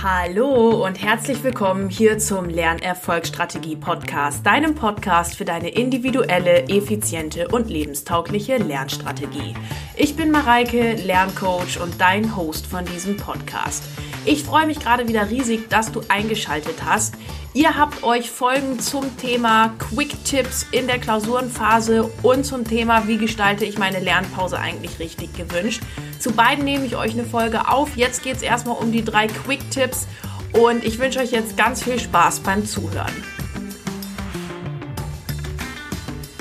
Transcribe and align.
Hallo 0.00 0.86
und 0.86 1.02
herzlich 1.02 1.42
willkommen 1.42 1.88
hier 1.88 2.18
zum 2.18 2.48
Lernerfolgsstrategie 2.48 3.74
Podcast, 3.74 4.46
deinem 4.46 4.76
Podcast 4.76 5.34
für 5.34 5.44
deine 5.44 5.70
individuelle, 5.70 6.68
effiziente 6.68 7.48
und 7.48 7.68
lebenstaugliche 7.68 8.58
Lernstrategie. 8.58 9.54
Ich 9.96 10.14
bin 10.14 10.30
Mareike, 10.30 10.92
Lerncoach 10.92 11.80
und 11.82 12.00
dein 12.00 12.36
Host 12.36 12.66
von 12.66 12.84
diesem 12.84 13.16
Podcast. 13.16 13.82
Ich 14.24 14.44
freue 14.44 14.66
mich 14.68 14.78
gerade 14.78 15.08
wieder 15.08 15.30
riesig, 15.30 15.68
dass 15.68 15.90
du 15.90 16.00
eingeschaltet 16.06 16.76
hast. 16.84 17.16
Ihr 17.54 17.78
habt 17.78 18.02
euch 18.02 18.30
Folgen 18.30 18.78
zum 18.78 19.16
Thema 19.16 19.74
Quick 19.78 20.22
Tips 20.24 20.66
in 20.70 20.86
der 20.86 20.98
Klausurenphase 20.98 22.04
und 22.22 22.44
zum 22.44 22.64
Thema, 22.64 23.08
wie 23.08 23.16
gestalte 23.16 23.64
ich 23.64 23.78
meine 23.78 24.00
Lernpause 24.00 24.58
eigentlich 24.58 24.98
richtig 24.98 25.32
gewünscht. 25.34 25.82
Zu 26.18 26.32
beiden 26.32 26.64
nehme 26.64 26.84
ich 26.84 26.96
euch 26.96 27.12
eine 27.12 27.24
Folge 27.24 27.68
auf. 27.68 27.96
Jetzt 27.96 28.22
geht 28.22 28.36
es 28.36 28.42
erstmal 28.42 28.76
um 28.76 28.92
die 28.92 29.02
drei 29.04 29.28
Quick 29.28 29.70
Tipps 29.70 30.06
und 30.52 30.84
ich 30.84 30.98
wünsche 30.98 31.20
euch 31.20 31.32
jetzt 31.32 31.56
ganz 31.56 31.82
viel 31.82 31.98
Spaß 31.98 32.40
beim 32.40 32.66
Zuhören. 32.66 33.14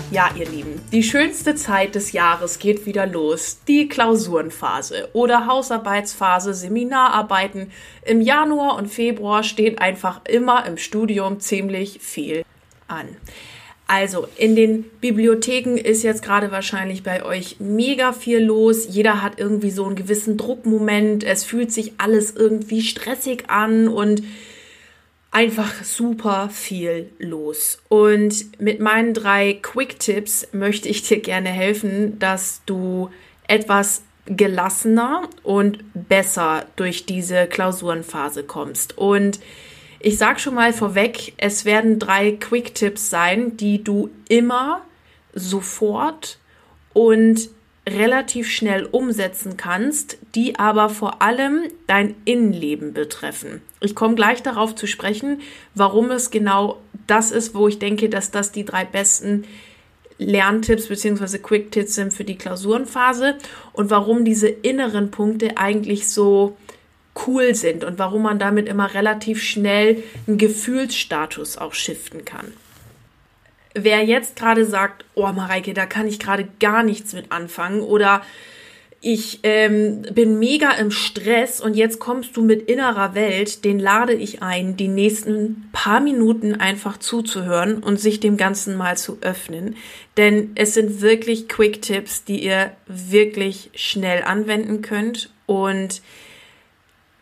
Ja, 0.09 0.29
ihr 0.37 0.47
Lieben, 0.47 0.81
die 0.93 1.03
schönste 1.03 1.55
Zeit 1.55 1.93
des 1.95 2.13
Jahres 2.13 2.59
geht 2.59 2.85
wieder 2.85 3.05
los. 3.05 3.59
Die 3.67 3.89
Klausurenphase 3.89 5.09
oder 5.11 5.47
Hausarbeitsphase, 5.47 6.53
Seminararbeiten. 6.53 7.71
Im 8.05 8.21
Januar 8.21 8.77
und 8.77 8.87
Februar 8.87 9.43
steht 9.43 9.79
einfach 9.81 10.21
immer 10.23 10.65
im 10.65 10.77
Studium 10.77 11.41
ziemlich 11.41 11.99
viel 11.99 12.45
an. 12.87 13.07
Also, 13.87 14.27
in 14.37 14.55
den 14.55 14.83
Bibliotheken 15.01 15.75
ist 15.75 16.03
jetzt 16.03 16.23
gerade 16.23 16.51
wahrscheinlich 16.51 17.03
bei 17.03 17.23
euch 17.23 17.57
mega 17.59 18.13
viel 18.13 18.39
los. 18.39 18.87
Jeder 18.89 19.21
hat 19.21 19.39
irgendwie 19.39 19.71
so 19.71 19.85
einen 19.85 19.95
gewissen 19.95 20.37
Druckmoment. 20.37 21.25
Es 21.25 21.43
fühlt 21.43 21.73
sich 21.73 21.93
alles 21.97 22.33
irgendwie 22.33 22.81
stressig 22.81 23.49
an 23.49 23.89
und 23.89 24.23
einfach 25.31 25.83
super 25.83 26.49
viel 26.49 27.11
los. 27.19 27.79
Und 27.89 28.59
mit 28.59 28.79
meinen 28.79 29.13
drei 29.13 29.59
Quick-Tipps 29.61 30.47
möchte 30.51 30.89
ich 30.89 31.03
dir 31.03 31.19
gerne 31.19 31.49
helfen, 31.49 32.19
dass 32.19 32.61
du 32.65 33.09
etwas 33.47 34.03
gelassener 34.25 35.29
und 35.43 35.79
besser 35.93 36.65
durch 36.75 37.05
diese 37.05 37.47
Klausurenphase 37.47 38.43
kommst. 38.43 38.97
Und 38.97 39.39
ich 39.99 40.17
sage 40.17 40.39
schon 40.39 40.55
mal 40.55 40.73
vorweg, 40.73 41.33
es 41.37 41.65
werden 41.65 41.97
drei 41.99 42.33
Quick-Tipps 42.33 43.09
sein, 43.09 43.57
die 43.57 43.83
du 43.83 44.09
immer 44.27 44.81
sofort 45.33 46.39
und 46.93 47.49
relativ 47.87 48.49
schnell 48.49 48.85
umsetzen 48.85 49.57
kannst, 49.57 50.17
die 50.35 50.59
aber 50.59 50.89
vor 50.89 51.21
allem 51.21 51.63
dein 51.87 52.15
Innenleben 52.25 52.93
betreffen. 52.93 53.61
Ich 53.79 53.95
komme 53.95 54.15
gleich 54.15 54.43
darauf 54.43 54.75
zu 54.75 54.87
sprechen, 54.87 55.41
warum 55.73 56.11
es 56.11 56.29
genau 56.29 56.77
das 57.07 57.31
ist, 57.31 57.55
wo 57.55 57.67
ich 57.67 57.79
denke, 57.79 58.09
dass 58.09 58.31
das 58.31 58.51
die 58.51 58.65
drei 58.65 58.85
besten 58.85 59.45
Lerntipps 60.17 60.87
bzw. 60.87 61.37
Quick-Tipps 61.37 61.95
sind 61.95 62.13
für 62.13 62.23
die 62.23 62.37
Klausurenphase 62.37 63.35
und 63.73 63.89
warum 63.89 64.25
diese 64.25 64.47
inneren 64.47 65.11
Punkte 65.11 65.57
eigentlich 65.57 66.09
so 66.09 66.57
cool 67.25 67.55
sind 67.55 67.83
und 67.83 67.97
warum 67.99 68.23
man 68.23 68.37
damit 68.37 68.67
immer 68.67 68.93
relativ 68.93 69.41
schnell 69.41 70.03
einen 70.27 70.37
Gefühlsstatus 70.37 71.57
auch 71.57 71.73
shiften 71.73 72.25
kann 72.25 72.53
wer 73.83 74.03
jetzt 74.03 74.35
gerade 74.35 74.65
sagt, 74.65 75.05
oh 75.15 75.27
Mareike, 75.27 75.73
da 75.73 75.85
kann 75.85 76.07
ich 76.07 76.19
gerade 76.19 76.47
gar 76.59 76.83
nichts 76.83 77.13
mit 77.13 77.31
anfangen 77.31 77.81
oder 77.81 78.21
ich 78.99 79.41
ähm, 79.43 80.01
bin 80.13 80.39
mega 80.39 80.71
im 80.71 80.89
Stress 80.89 81.61
und 81.61 81.75
jetzt 81.75 81.99
kommst 81.99 82.35
du 82.35 82.43
mit 82.43 82.67
innerer 82.67 83.13
Welt, 83.13 83.63
den 83.63 83.79
lade 83.79 84.13
ich 84.13 84.41
ein, 84.41 84.75
die 84.75 84.87
nächsten 84.87 85.69
paar 85.71 85.99
Minuten 85.99 86.55
einfach 86.55 86.97
zuzuhören 86.97 87.77
und 87.77 87.99
sich 87.99 88.19
dem 88.19 88.37
Ganzen 88.37 88.75
mal 88.75 88.97
zu 88.97 89.19
öffnen. 89.21 89.75
Denn 90.17 90.51
es 90.55 90.73
sind 90.73 91.01
wirklich 91.01 91.47
Quick-Tipps, 91.47 92.23
die 92.23 92.43
ihr 92.43 92.71
wirklich 92.87 93.69
schnell 93.75 94.23
anwenden 94.23 94.81
könnt 94.81 95.29
und 95.45 96.01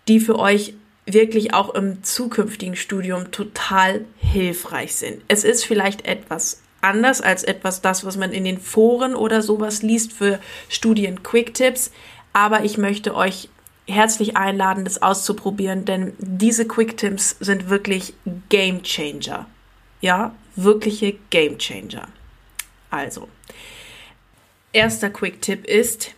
die 0.08 0.22
für 0.22 0.40
euch 0.40 0.76
wirklich 1.06 1.54
auch 1.54 1.74
im 1.76 2.04
zukünftigen 2.04 2.76
Studium 2.76 3.32
total 3.32 4.06
hilfreich 4.18 4.96
sind. 4.96 5.22
Es 5.28 5.44
ist 5.44 5.66
vielleicht 5.66 6.06
etwas 6.06 6.62
anders 6.82 7.22
als 7.22 7.44
etwas 7.44 7.82
das, 7.82 8.06
was 8.06 8.18
man 8.18 8.32
in 8.32 8.44
den 8.44 8.60
Foren 8.60 9.16
oder 9.16 9.42
sowas 9.42 9.82
liest 9.82 10.14
für 10.14 10.40
Studien 10.70 11.24
Quick 11.24 11.54
Tips, 11.54 11.92
aber 12.34 12.64
ich 12.64 12.78
möchte 12.78 13.16
euch 13.16 13.50
herzlich 13.88 14.36
einladen, 14.36 14.84
das 14.84 15.02
auszuprobieren, 15.02 15.86
denn 15.86 16.14
diese 16.18 16.68
Quick 16.68 16.98
Tips 16.98 17.36
sind 17.40 17.70
wirklich 17.70 18.14
Game 18.50 18.84
Changer. 18.84 19.48
Ja, 20.02 20.36
wirkliche 20.56 21.16
Game 21.30 21.58
Changer. 21.58 22.08
Also, 22.90 23.28
erster 24.74 25.10
Quick 25.10 25.42
Tipp 25.42 25.66
ist, 25.66 26.12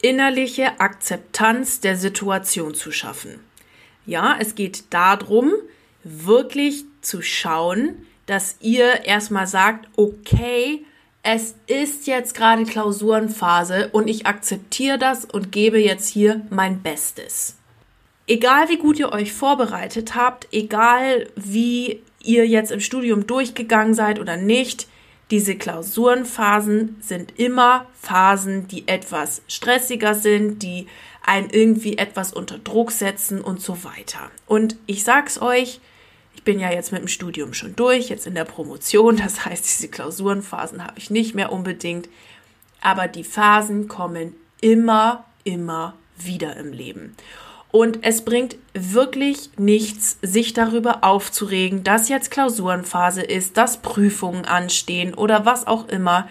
innerliche 0.00 0.80
Akzeptanz 0.80 1.80
der 1.80 1.96
Situation 1.96 2.74
zu 2.74 2.92
schaffen. 2.92 3.40
Ja, 4.08 4.38
es 4.40 4.54
geht 4.54 4.84
darum, 4.88 5.52
wirklich 6.02 6.86
zu 7.02 7.20
schauen, 7.20 8.06
dass 8.24 8.56
ihr 8.62 9.04
erstmal 9.04 9.46
sagt, 9.46 9.86
okay, 9.96 10.86
es 11.22 11.56
ist 11.66 12.06
jetzt 12.06 12.34
gerade 12.34 12.64
Klausurenphase 12.64 13.90
und 13.92 14.08
ich 14.08 14.26
akzeptiere 14.26 14.96
das 14.96 15.26
und 15.26 15.52
gebe 15.52 15.78
jetzt 15.78 16.08
hier 16.08 16.40
mein 16.48 16.80
Bestes. 16.80 17.58
Egal 18.26 18.70
wie 18.70 18.78
gut 18.78 18.98
ihr 18.98 19.12
euch 19.12 19.34
vorbereitet 19.34 20.14
habt, 20.14 20.48
egal 20.52 21.28
wie 21.36 22.02
ihr 22.22 22.46
jetzt 22.46 22.72
im 22.72 22.80
Studium 22.80 23.26
durchgegangen 23.26 23.92
seid 23.92 24.20
oder 24.20 24.38
nicht, 24.38 24.88
diese 25.30 25.54
Klausurenphasen 25.54 26.96
sind 27.02 27.38
immer 27.38 27.84
Phasen, 28.00 28.68
die 28.68 28.88
etwas 28.88 29.42
stressiger 29.48 30.14
sind, 30.14 30.62
die 30.62 30.86
einen 31.28 31.50
irgendwie 31.50 31.98
etwas 31.98 32.32
unter 32.32 32.58
Druck 32.58 32.90
setzen 32.90 33.42
und 33.42 33.60
so 33.60 33.84
weiter. 33.84 34.30
Und 34.46 34.76
ich 34.86 35.04
sag's 35.04 35.38
euch, 35.38 35.78
ich 36.34 36.42
bin 36.42 36.58
ja 36.58 36.72
jetzt 36.72 36.90
mit 36.90 37.02
dem 37.02 37.08
Studium 37.08 37.52
schon 37.52 37.76
durch, 37.76 38.08
jetzt 38.08 38.26
in 38.26 38.34
der 38.34 38.46
Promotion, 38.46 39.18
das 39.18 39.44
heißt, 39.44 39.62
diese 39.62 39.88
Klausurenphasen 39.88 40.82
habe 40.82 40.98
ich 40.98 41.10
nicht 41.10 41.34
mehr 41.34 41.52
unbedingt, 41.52 42.08
aber 42.80 43.08
die 43.08 43.24
Phasen 43.24 43.88
kommen 43.88 44.34
immer, 44.62 45.26
immer 45.44 45.94
wieder 46.16 46.56
im 46.56 46.72
Leben. 46.72 47.14
Und 47.70 47.98
es 48.00 48.24
bringt 48.24 48.56
wirklich 48.72 49.50
nichts, 49.58 50.16
sich 50.22 50.54
darüber 50.54 51.04
aufzuregen, 51.04 51.84
dass 51.84 52.08
jetzt 52.08 52.30
Klausurenphase 52.30 53.20
ist, 53.20 53.58
dass 53.58 53.82
Prüfungen 53.82 54.46
anstehen 54.46 55.12
oder 55.12 55.44
was 55.44 55.66
auch 55.66 55.88
immer 55.88 56.26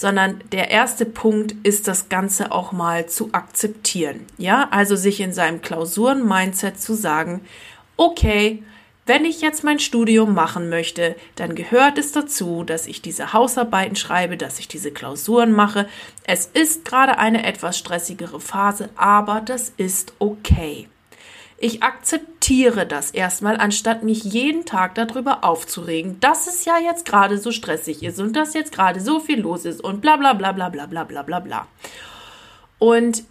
sondern 0.00 0.42
der 0.50 0.70
erste 0.70 1.04
Punkt 1.04 1.54
ist, 1.62 1.86
das 1.86 2.08
Ganze 2.08 2.52
auch 2.52 2.72
mal 2.72 3.04
zu 3.04 3.28
akzeptieren. 3.32 4.24
Ja, 4.38 4.66
also 4.70 4.96
sich 4.96 5.20
in 5.20 5.34
seinem 5.34 5.60
Klausuren-Mindset 5.60 6.80
zu 6.80 6.94
sagen, 6.94 7.42
okay, 7.98 8.62
wenn 9.04 9.26
ich 9.26 9.42
jetzt 9.42 9.62
mein 9.62 9.78
Studium 9.78 10.32
machen 10.32 10.70
möchte, 10.70 11.16
dann 11.36 11.54
gehört 11.54 11.98
es 11.98 12.12
dazu, 12.12 12.64
dass 12.64 12.86
ich 12.86 13.02
diese 13.02 13.34
Hausarbeiten 13.34 13.94
schreibe, 13.94 14.38
dass 14.38 14.58
ich 14.58 14.68
diese 14.68 14.90
Klausuren 14.90 15.52
mache. 15.52 15.86
Es 16.24 16.46
ist 16.46 16.86
gerade 16.86 17.18
eine 17.18 17.44
etwas 17.44 17.76
stressigere 17.76 18.40
Phase, 18.40 18.88
aber 18.96 19.42
das 19.42 19.70
ist 19.76 20.14
okay. 20.18 20.88
Ich 21.62 21.82
akzeptiere 21.82 22.86
das 22.86 23.10
erstmal, 23.10 23.58
anstatt 23.58 24.02
mich 24.02 24.24
jeden 24.24 24.64
Tag 24.64 24.94
darüber 24.94 25.44
aufzuregen, 25.44 26.18
dass 26.18 26.46
es 26.46 26.64
ja 26.64 26.78
jetzt 26.78 27.04
gerade 27.04 27.36
so 27.36 27.52
stressig 27.52 28.02
ist 28.02 28.18
und 28.18 28.34
dass 28.34 28.54
jetzt 28.54 28.72
gerade 28.72 28.98
so 28.98 29.20
viel 29.20 29.40
los 29.40 29.66
ist 29.66 29.84
und 29.84 30.00
bla 30.00 30.16
bla 30.16 30.32
bla 30.32 30.52
bla 30.52 30.70
bla 30.70 30.86
bla 30.86 31.04
bla 31.04 31.22
bla 31.22 31.38
bla. 31.38 31.66
Und 32.78 33.24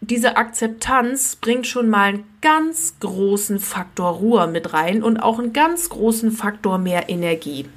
diese 0.00 0.38
Akzeptanz 0.38 1.36
bringt 1.36 1.66
schon 1.66 1.90
mal 1.90 2.08
einen 2.08 2.24
ganz 2.40 2.94
großen 3.00 3.60
Faktor 3.60 4.12
Ruhe 4.12 4.46
mit 4.46 4.72
rein 4.72 5.02
und 5.02 5.18
auch 5.18 5.38
einen 5.38 5.52
ganz 5.52 5.90
großen 5.90 6.32
Faktor 6.32 6.78
mehr 6.78 7.10
Energie. 7.10 7.68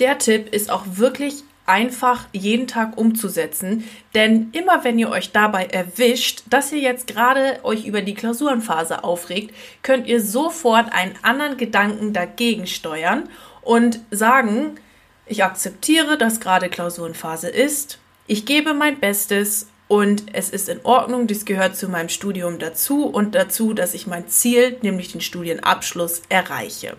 Der 0.00 0.18
Tipp 0.18 0.52
ist 0.52 0.72
auch 0.72 0.82
wirklich 0.86 1.44
einfach 1.70 2.26
jeden 2.32 2.66
Tag 2.66 2.98
umzusetzen. 2.98 3.84
Denn 4.14 4.50
immer 4.52 4.82
wenn 4.82 4.98
ihr 4.98 5.08
euch 5.08 5.30
dabei 5.30 5.66
erwischt, 5.66 6.42
dass 6.50 6.72
ihr 6.72 6.80
jetzt 6.80 7.06
gerade 7.06 7.60
euch 7.62 7.86
über 7.86 8.02
die 8.02 8.14
Klausurenphase 8.14 9.04
aufregt, 9.04 9.54
könnt 9.82 10.08
ihr 10.08 10.20
sofort 10.20 10.92
einen 10.92 11.14
anderen 11.22 11.56
Gedanken 11.56 12.12
dagegen 12.12 12.66
steuern 12.66 13.28
und 13.62 14.00
sagen, 14.10 14.80
ich 15.26 15.44
akzeptiere, 15.44 16.18
dass 16.18 16.40
gerade 16.40 16.68
Klausurenphase 16.68 17.48
ist, 17.48 17.98
ich 18.26 18.46
gebe 18.46 18.74
mein 18.74 18.98
Bestes 18.98 19.68
und 19.86 20.34
es 20.34 20.50
ist 20.50 20.68
in 20.68 20.84
Ordnung, 20.84 21.26
dies 21.26 21.44
gehört 21.44 21.76
zu 21.76 21.88
meinem 21.88 22.08
Studium 22.08 22.58
dazu 22.58 23.06
und 23.06 23.34
dazu, 23.34 23.74
dass 23.74 23.94
ich 23.94 24.06
mein 24.06 24.28
Ziel, 24.28 24.76
nämlich 24.82 25.12
den 25.12 25.20
Studienabschluss, 25.20 26.22
erreiche. 26.28 26.96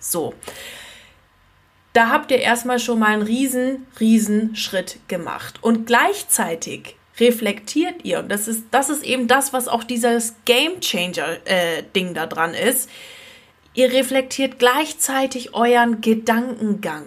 So. 0.00 0.34
Da 1.94 2.10
habt 2.10 2.32
ihr 2.32 2.40
erstmal 2.40 2.80
schon 2.80 2.98
mal 2.98 3.12
einen 3.12 3.22
riesen, 3.22 3.86
riesen 4.00 4.56
Schritt 4.56 4.98
gemacht. 5.06 5.62
Und 5.62 5.86
gleichzeitig 5.86 6.96
reflektiert 7.20 8.04
ihr, 8.04 8.18
und 8.18 8.28
das 8.30 8.48
ist, 8.48 8.64
das 8.72 8.90
ist 8.90 9.04
eben 9.04 9.28
das, 9.28 9.52
was 9.52 9.68
auch 9.68 9.84
dieses 9.84 10.34
Game 10.44 10.80
Changer-Ding 10.80 12.08
äh, 12.08 12.12
da 12.12 12.26
dran 12.26 12.52
ist, 12.52 12.90
ihr 13.74 13.92
reflektiert 13.92 14.58
gleichzeitig 14.58 15.54
euren 15.54 16.00
Gedankengang. 16.00 17.04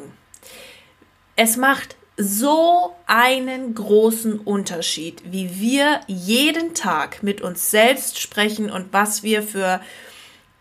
Es 1.36 1.58
macht 1.58 1.98
so 2.16 2.96
einen 3.08 3.76
großen 3.76 4.40
Unterschied, 4.40 5.22
wie 5.26 5.60
wir 5.60 6.00
jeden 6.08 6.76
Tag 6.76 7.24
mit 7.24 7.42
uns 7.42 7.72
selbst 7.72 8.22
sprechen 8.22 8.72
und 8.72 8.94
was 8.94 9.22
wir 9.22 9.44
für 9.44 9.82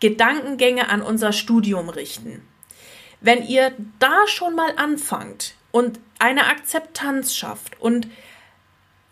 Gedankengänge 0.01 0.89
an 0.89 1.01
unser 1.01 1.31
Studium 1.31 1.87
richten. 1.87 2.41
Wenn 3.21 3.45
ihr 3.45 3.71
da 3.99 4.27
schon 4.27 4.55
mal 4.55 4.73
anfangt 4.75 5.55
und 5.71 5.99
eine 6.19 6.47
Akzeptanz 6.47 7.35
schafft 7.35 7.79
und 7.79 8.07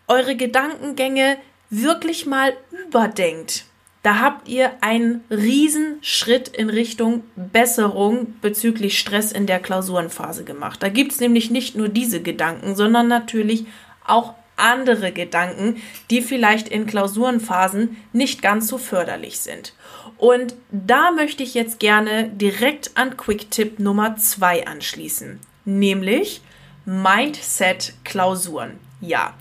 eure 0.07 0.35
Gedankengänge 0.35 1.37
wirklich 1.69 2.25
mal 2.25 2.55
überdenkt, 2.87 3.65
da 4.03 4.19
habt 4.19 4.47
ihr 4.47 4.71
einen 4.81 5.23
riesen 5.31 5.97
Schritt 6.01 6.49
in 6.49 6.69
Richtung 6.69 7.23
Besserung 7.35 8.35
bezüglich 8.39 8.99
Stress 8.99 9.31
in 9.31 9.47
der 9.47 9.59
Klausurenphase 9.59 10.43
gemacht. 10.43 10.83
Da 10.83 10.89
gibt 10.89 11.13
es 11.13 11.19
nämlich 11.19 11.49
nicht 11.49 11.75
nur 11.75 11.89
diese 11.89 12.21
Gedanken, 12.21 12.75
sondern 12.75 13.07
natürlich 13.07 13.65
auch 14.05 14.35
andere 14.57 15.11
Gedanken, 15.11 15.81
die 16.11 16.21
vielleicht 16.21 16.69
in 16.69 16.85
Klausurenphasen 16.85 17.97
nicht 18.13 18.43
ganz 18.43 18.67
so 18.67 18.77
förderlich 18.77 19.39
sind. 19.39 19.73
Und 20.17 20.55
da 20.71 21.11
möchte 21.11 21.43
ich 21.43 21.53
jetzt 21.53 21.79
gerne 21.79 22.29
direkt 22.29 22.91
an 22.95 23.17
Quick-Tipp 23.17 23.79
Nummer 23.79 24.15
2 24.15 24.67
anschließen, 24.67 25.39
nämlich 25.65 26.41
Mindset-Klausuren. 26.85 28.79
Ja, 29.01 29.33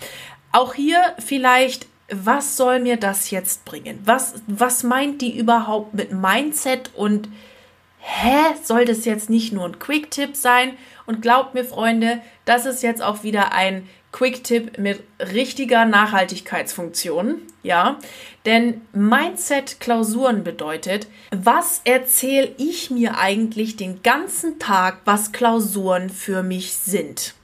auch 0.52 0.74
hier 0.74 0.98
vielleicht 1.18 1.86
was 2.10 2.56
soll 2.56 2.80
mir 2.80 2.96
das 2.96 3.30
jetzt 3.30 3.64
bringen? 3.64 4.00
Was, 4.04 4.34
was 4.46 4.82
meint 4.82 5.22
die 5.22 5.36
überhaupt 5.36 5.94
mit 5.94 6.12
Mindset 6.12 6.90
und 6.94 7.28
hä, 7.98 8.54
soll 8.62 8.84
das 8.84 9.04
jetzt 9.04 9.30
nicht 9.30 9.52
nur 9.52 9.64
ein 9.64 9.78
Quick-Tipp 9.78 10.36
sein? 10.36 10.76
Und 11.06 11.22
glaubt 11.22 11.54
mir, 11.54 11.64
Freunde, 11.64 12.20
das 12.44 12.66
ist 12.66 12.82
jetzt 12.82 13.02
auch 13.02 13.22
wieder 13.22 13.52
ein 13.52 13.88
Quick-Tipp 14.14 14.78
mit 14.78 15.02
richtiger 15.18 15.84
Nachhaltigkeitsfunktion, 15.86 17.42
ja. 17.64 17.98
Denn 18.46 18.82
Mindset-Klausuren 18.92 20.44
bedeutet, 20.44 21.08
was 21.32 21.80
erzähle 21.84 22.54
ich 22.56 22.92
mir 22.92 23.18
eigentlich 23.18 23.74
den 23.74 24.04
ganzen 24.04 24.60
Tag, 24.60 24.98
was 25.04 25.32
Klausuren 25.32 26.10
für 26.10 26.44
mich 26.44 26.74
sind? 26.76 27.34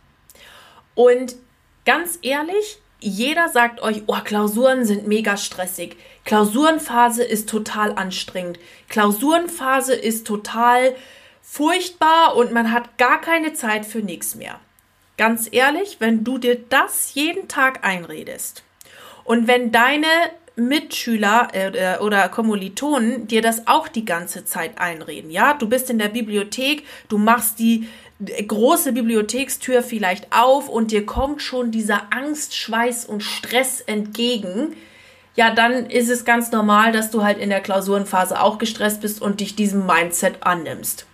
Und 0.94 1.34
ganz 1.84 2.20
ehrlich, 2.22 2.78
jeder 3.00 3.48
sagt 3.48 3.82
euch, 3.82 4.04
oh, 4.06 4.18
Klausuren 4.22 4.84
sind 4.84 5.08
mega 5.08 5.36
stressig. 5.36 5.96
Klausurenphase 6.24 7.24
ist 7.24 7.48
total 7.48 7.96
anstrengend. 7.96 8.60
Klausurenphase 8.88 9.94
ist 9.94 10.24
total 10.24 10.94
furchtbar 11.42 12.36
und 12.36 12.52
man 12.52 12.70
hat 12.70 12.96
gar 12.96 13.20
keine 13.20 13.54
Zeit 13.54 13.84
für 13.84 14.02
nichts 14.02 14.36
mehr. 14.36 14.60
Ganz 15.20 15.50
ehrlich, 15.52 15.98
wenn 15.98 16.24
du 16.24 16.38
dir 16.38 16.56
das 16.70 17.12
jeden 17.12 17.46
Tag 17.46 17.84
einredest 17.84 18.64
und 19.24 19.46
wenn 19.46 19.70
deine 19.70 20.06
Mitschüler 20.56 21.48
äh, 21.52 21.98
oder 21.98 22.26
Kommilitonen 22.30 23.26
dir 23.26 23.42
das 23.42 23.66
auch 23.66 23.88
die 23.88 24.06
ganze 24.06 24.46
Zeit 24.46 24.78
einreden. 24.80 25.30
Ja, 25.30 25.52
du 25.52 25.68
bist 25.68 25.90
in 25.90 25.98
der 25.98 26.08
Bibliothek, 26.08 26.84
du 27.10 27.18
machst 27.18 27.58
die 27.58 27.86
große 28.48 28.94
Bibliothekstür 28.94 29.82
vielleicht 29.82 30.32
auf 30.34 30.70
und 30.70 30.90
dir 30.90 31.04
kommt 31.04 31.42
schon 31.42 31.70
dieser 31.70 32.14
Angst, 32.14 32.56
Schweiß 32.56 33.04
und 33.04 33.22
Stress 33.22 33.82
entgegen, 33.82 34.74
ja, 35.36 35.54
dann 35.54 35.90
ist 35.90 36.08
es 36.08 36.24
ganz 36.24 36.50
normal, 36.50 36.92
dass 36.92 37.10
du 37.10 37.22
halt 37.22 37.36
in 37.36 37.50
der 37.50 37.60
Klausurenphase 37.60 38.40
auch 38.40 38.56
gestresst 38.56 39.02
bist 39.02 39.20
und 39.20 39.40
dich 39.40 39.54
diesem 39.54 39.84
Mindset 39.84 40.38
annimmst. 40.40 41.04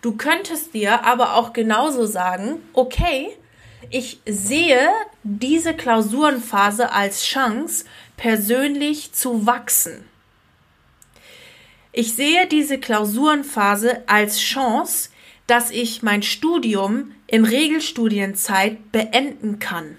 Du 0.00 0.16
könntest 0.16 0.72
dir 0.72 1.04
aber 1.04 1.34
auch 1.34 1.52
genauso 1.52 2.06
sagen, 2.06 2.62
okay, 2.72 3.36
ich 3.90 4.20
sehe 4.24 4.88
diese 5.24 5.74
Klausurenphase 5.74 6.92
als 6.92 7.24
Chance, 7.24 7.84
persönlich 8.16 9.12
zu 9.12 9.46
wachsen. 9.46 10.04
Ich 11.92 12.14
sehe 12.14 12.46
diese 12.46 12.78
Klausurenphase 12.78 14.04
als 14.06 14.38
Chance, 14.38 15.10
dass 15.48 15.72
ich 15.72 16.02
mein 16.02 16.22
Studium 16.22 17.12
in 17.26 17.44
Regelstudienzeit 17.44 18.92
beenden 18.92 19.58
kann. 19.58 19.98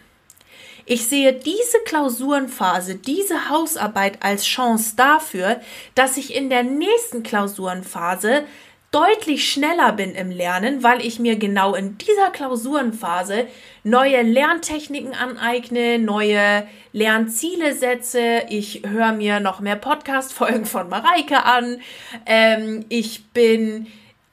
Ich 0.86 1.08
sehe 1.08 1.34
diese 1.34 1.80
Klausurenphase, 1.86 2.96
diese 2.96 3.50
Hausarbeit 3.50 4.24
als 4.24 4.46
Chance 4.46 4.94
dafür, 4.96 5.60
dass 5.96 6.16
ich 6.16 6.34
in 6.34 6.50
der 6.50 6.64
nächsten 6.64 7.24
Klausurenphase 7.24 8.46
deutlich 8.92 9.50
schneller 9.50 9.94
bin 9.94 10.16
im 10.16 10.32
Lernen, 10.32 10.84
weil 10.84 11.06
ich 11.06 11.18
mir 11.18 11.38
genau 11.38 11.76
in 11.76 11.98
dieser 11.98 12.30
Klausurenphase 12.30 13.48
neue 13.84 14.22
Lerntechniken 14.22 15.14
aneigne, 15.14 15.98
neue 15.98 16.68
Lernziele 16.92 17.74
setze. 17.74 18.44
Ich 18.50 18.84
höre 18.86 19.14
mir 19.14 19.40
noch 19.40 19.62
mehr 19.62 19.78
Podcast-Folgen 19.78 20.66
von 20.66 20.90
Mareike 20.90 21.46
an. 21.46 21.80
Ähm, 22.26 22.86
ich 22.90 23.30
bin 23.30 23.88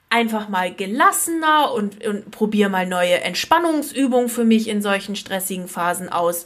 einfach 0.09 0.49
mal 0.49 0.73
gelassener 0.73 1.71
und, 1.71 2.05
und 2.05 2.29
probiere 2.31 2.69
mal 2.69 2.85
neue 2.85 3.21
Entspannungsübungen 3.21 4.27
für 4.27 4.43
mich 4.43 4.67
in 4.67 4.81
solchen 4.81 5.15
stressigen 5.15 5.69
Phasen 5.69 6.09
aus. 6.09 6.45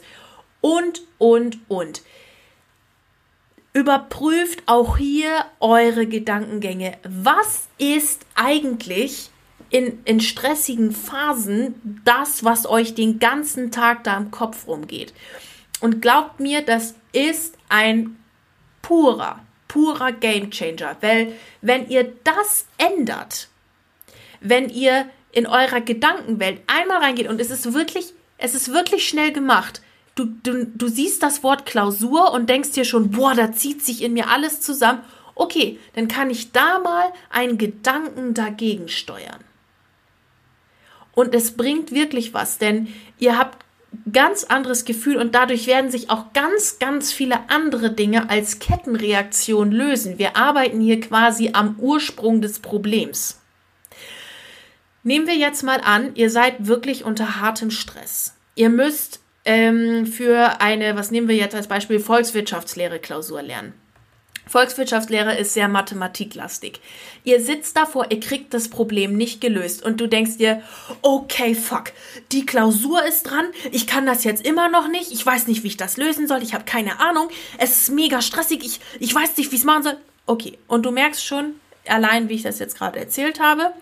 Und, 0.60 1.02
und, 1.18 1.58
und. 1.66 2.02
Überprüft 3.74 4.62
auch 4.66 4.96
hier 4.96 5.46
eure 5.58 6.06
Gedankengänge. 6.06 6.96
Was 7.02 7.68
ist 7.76 8.24
eigentlich 8.36 9.30
in, 9.68 9.98
in 10.04 10.20
stressigen 10.20 10.92
Phasen 10.92 12.00
das, 12.04 12.44
was 12.44 12.66
euch 12.66 12.94
den 12.94 13.18
ganzen 13.18 13.72
Tag 13.72 14.04
da 14.04 14.16
im 14.16 14.30
Kopf 14.30 14.68
rumgeht? 14.68 15.12
Und 15.80 16.00
glaubt 16.00 16.38
mir, 16.38 16.62
das 16.62 16.94
ist 17.12 17.58
ein 17.68 18.16
purer, 18.80 19.40
purer 19.66 20.12
Gamechanger. 20.12 20.96
Weil 21.00 21.32
wenn 21.60 21.88
ihr 21.88 22.12
das 22.22 22.66
ändert, 22.78 23.48
wenn 24.40 24.68
ihr 24.68 25.10
in 25.32 25.48
eurer 25.48 25.80
Gedankenwelt 25.80 26.60
einmal 26.68 26.98
reingeht 26.98 27.26
und 27.26 27.40
es 27.40 27.50
ist 27.50 27.74
wirklich, 27.74 28.14
es 28.38 28.54
ist 28.54 28.72
wirklich 28.72 29.08
schnell 29.08 29.32
gemacht. 29.32 29.82
Du, 30.14 30.26
du, 30.42 30.66
du 30.66 30.88
siehst 30.88 31.22
das 31.22 31.42
Wort 31.42 31.66
Klausur 31.66 32.32
und 32.32 32.48
denkst 32.48 32.72
dir 32.72 32.84
schon, 32.84 33.10
boah, 33.10 33.34
da 33.34 33.52
zieht 33.52 33.82
sich 33.84 34.02
in 34.02 34.12
mir 34.12 34.28
alles 34.28 34.60
zusammen. 34.60 35.02
Okay, 35.34 35.78
dann 35.94 36.06
kann 36.06 36.30
ich 36.30 36.52
da 36.52 36.78
mal 36.78 37.12
einen 37.30 37.58
Gedanken 37.58 38.34
dagegen 38.34 38.88
steuern. 38.88 39.42
Und 41.12 41.34
es 41.34 41.56
bringt 41.56 41.92
wirklich 41.92 42.34
was, 42.34 42.58
denn 42.58 42.88
ihr 43.18 43.38
habt 43.38 43.64
ganz 44.12 44.44
anderes 44.44 44.84
Gefühl 44.84 45.16
und 45.16 45.34
dadurch 45.34 45.66
werden 45.66 45.90
sich 45.90 46.10
auch 46.10 46.32
ganz, 46.32 46.78
ganz 46.78 47.12
viele 47.12 47.48
andere 47.48 47.92
Dinge 47.92 48.30
als 48.30 48.58
Kettenreaktion 48.58 49.70
lösen. 49.70 50.18
Wir 50.18 50.36
arbeiten 50.36 50.80
hier 50.80 51.00
quasi 51.00 51.50
am 51.52 51.76
Ursprung 51.78 52.40
des 52.40 52.58
Problems. 52.58 53.40
Nehmen 55.02 55.26
wir 55.26 55.36
jetzt 55.36 55.62
mal 55.62 55.80
an, 55.80 56.14
ihr 56.14 56.30
seid 56.30 56.66
wirklich 56.66 57.04
unter 57.04 57.40
hartem 57.40 57.70
Stress. 57.70 58.34
Ihr 58.54 58.70
müsst 58.70 59.20
ähm, 59.44 60.06
für 60.06 60.60
eine, 60.60 60.96
was 60.96 61.10
nehmen 61.10 61.28
wir 61.28 61.36
jetzt 61.36 61.54
als 61.54 61.68
Beispiel, 61.68 62.00
Volkswirtschaftslehre 62.00 62.98
Klausur 62.98 63.42
lernen. 63.42 63.74
Volkswirtschaftslehre 64.46 65.36
ist 65.36 65.54
sehr 65.54 65.68
mathematiklastig. 65.68 66.80
Ihr 67.24 67.40
sitzt 67.40 67.76
davor, 67.76 68.10
ihr 68.10 68.20
kriegt 68.20 68.52
das 68.52 68.68
Problem 68.68 69.16
nicht 69.16 69.40
gelöst 69.40 69.82
und 69.82 70.00
du 70.00 70.06
denkst 70.06 70.36
dir, 70.36 70.62
okay, 71.02 71.54
fuck, 71.54 71.92
die 72.30 72.44
Klausur 72.44 73.04
ist 73.04 73.24
dran, 73.24 73.46
ich 73.72 73.86
kann 73.86 74.06
das 74.06 74.24
jetzt 74.24 74.44
immer 74.44 74.68
noch 74.68 74.88
nicht, 74.88 75.12
ich 75.12 75.24
weiß 75.24 75.46
nicht, 75.46 75.62
wie 75.62 75.68
ich 75.68 75.76
das 75.76 75.96
lösen 75.96 76.28
soll, 76.28 76.42
ich 76.42 76.52
habe 76.52 76.64
keine 76.64 77.00
Ahnung, 77.00 77.28
es 77.58 77.82
ist 77.82 77.90
mega 77.90 78.20
stressig, 78.20 78.62
ich, 78.64 78.80
ich 79.00 79.14
weiß 79.14 79.36
nicht, 79.36 79.50
wie 79.50 79.56
ich 79.56 79.62
es 79.62 79.66
machen 79.66 79.82
soll. 79.82 79.96
Okay, 80.26 80.58
und 80.68 80.84
du 80.84 80.90
merkst 80.90 81.24
schon, 81.24 81.54
allein 81.86 82.28
wie 82.28 82.34
ich 82.34 82.42
das 82.42 82.58
jetzt 82.58 82.76
gerade 82.76 82.98
erzählt 82.98 83.40
habe, 83.40 83.72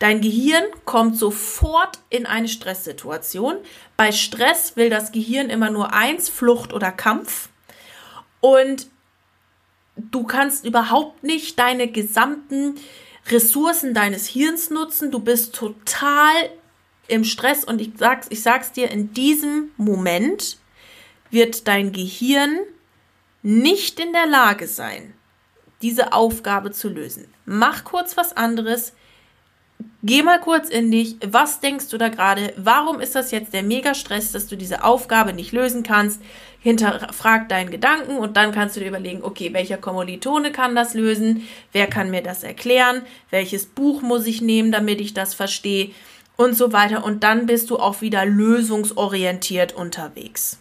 Dein 0.00 0.22
Gehirn 0.22 0.64
kommt 0.86 1.18
sofort 1.18 1.98
in 2.08 2.24
eine 2.24 2.48
Stresssituation. 2.48 3.58
Bei 3.98 4.12
Stress 4.12 4.74
will 4.74 4.88
das 4.88 5.12
Gehirn 5.12 5.50
immer 5.50 5.70
nur 5.70 5.92
eins, 5.92 6.30
Flucht 6.30 6.72
oder 6.72 6.90
Kampf. 6.90 7.50
Und 8.40 8.88
du 9.96 10.24
kannst 10.24 10.64
überhaupt 10.64 11.22
nicht 11.22 11.58
deine 11.58 11.86
gesamten 11.86 12.76
Ressourcen 13.28 13.92
deines 13.92 14.26
Hirns 14.26 14.70
nutzen. 14.70 15.10
Du 15.10 15.18
bist 15.18 15.54
total 15.54 16.50
im 17.06 17.22
Stress 17.22 17.64
und 17.64 17.82
ich 17.82 17.90
sag's, 17.98 18.26
ich 18.30 18.42
sag's 18.42 18.72
dir, 18.72 18.90
in 18.90 19.12
diesem 19.12 19.70
Moment 19.76 20.56
wird 21.30 21.68
dein 21.68 21.92
Gehirn 21.92 22.58
nicht 23.42 24.00
in 24.00 24.14
der 24.14 24.26
Lage 24.26 24.66
sein, 24.66 25.12
diese 25.82 26.14
Aufgabe 26.14 26.70
zu 26.70 26.88
lösen. 26.88 27.28
Mach 27.44 27.84
kurz 27.84 28.16
was 28.16 28.34
anderes, 28.34 28.94
Geh 30.02 30.22
mal 30.22 30.40
kurz 30.40 30.68
in 30.68 30.90
dich. 30.90 31.16
Was 31.26 31.60
denkst 31.60 31.88
du 31.88 31.98
da 31.98 32.08
gerade? 32.08 32.52
Warum 32.56 33.00
ist 33.00 33.14
das 33.14 33.30
jetzt 33.30 33.52
der 33.52 33.62
Mega-Stress, 33.62 34.32
dass 34.32 34.46
du 34.46 34.56
diese 34.56 34.82
Aufgabe 34.82 35.32
nicht 35.32 35.52
lösen 35.52 35.82
kannst? 35.82 36.22
Hinterfrag 36.60 37.48
deinen 37.48 37.70
Gedanken 37.70 38.16
und 38.16 38.36
dann 38.36 38.52
kannst 38.52 38.76
du 38.76 38.80
dir 38.80 38.88
überlegen, 38.88 39.22
okay, 39.22 39.52
welcher 39.52 39.78
Kommilitone 39.78 40.52
kann 40.52 40.74
das 40.74 40.94
lösen? 40.94 41.48
Wer 41.72 41.86
kann 41.86 42.10
mir 42.10 42.22
das 42.22 42.42
erklären? 42.42 43.02
Welches 43.30 43.66
Buch 43.66 44.02
muss 44.02 44.26
ich 44.26 44.42
nehmen, 44.42 44.72
damit 44.72 45.00
ich 45.00 45.14
das 45.14 45.34
verstehe? 45.34 45.90
Und 46.36 46.54
so 46.54 46.72
weiter. 46.72 47.04
Und 47.04 47.22
dann 47.22 47.46
bist 47.46 47.70
du 47.70 47.78
auch 47.78 48.00
wieder 48.00 48.24
lösungsorientiert 48.24 49.74
unterwegs. 49.74 50.58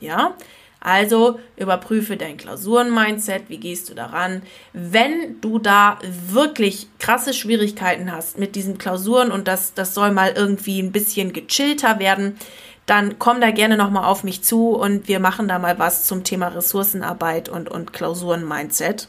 Ja? 0.00 0.36
Also 0.86 1.40
überprüfe 1.56 2.16
dein 2.16 2.36
Klausuren-Mindset, 2.36 3.48
wie 3.48 3.58
gehst 3.58 3.90
du 3.90 3.94
daran. 3.94 4.42
Wenn 4.72 5.40
du 5.40 5.58
da 5.58 5.98
wirklich 6.28 6.86
krasse 7.00 7.34
Schwierigkeiten 7.34 8.12
hast 8.12 8.38
mit 8.38 8.54
diesen 8.54 8.78
Klausuren 8.78 9.32
und 9.32 9.48
das, 9.48 9.74
das 9.74 9.94
soll 9.94 10.12
mal 10.12 10.34
irgendwie 10.36 10.80
ein 10.80 10.92
bisschen 10.92 11.32
gechillter 11.32 11.98
werden, 11.98 12.38
dann 12.86 13.18
komm 13.18 13.40
da 13.40 13.50
gerne 13.50 13.76
nochmal 13.76 14.04
auf 14.04 14.22
mich 14.22 14.44
zu 14.44 14.76
und 14.76 15.08
wir 15.08 15.18
machen 15.18 15.48
da 15.48 15.58
mal 15.58 15.76
was 15.80 16.04
zum 16.04 16.22
Thema 16.22 16.46
Ressourcenarbeit 16.46 17.48
und, 17.48 17.68
und 17.68 17.92
Klausuren-Mindset. 17.92 19.08